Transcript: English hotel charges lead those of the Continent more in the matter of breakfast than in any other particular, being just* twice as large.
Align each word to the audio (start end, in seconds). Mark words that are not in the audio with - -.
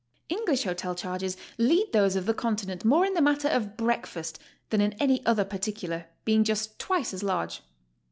English 0.29 0.63
hotel 0.63 0.95
charges 0.95 1.37
lead 1.59 1.93
those 1.93 2.15
of 2.15 2.25
the 2.25 2.33
Continent 2.33 2.83
more 2.83 3.05
in 3.05 3.13
the 3.13 3.21
matter 3.21 3.47
of 3.47 3.77
breakfast 3.77 4.39
than 4.71 4.81
in 4.81 4.93
any 4.93 5.23
other 5.27 5.45
particular, 5.45 6.07
being 6.25 6.43
just* 6.43 6.79
twice 6.79 7.13
as 7.13 7.21
large. 7.21 7.61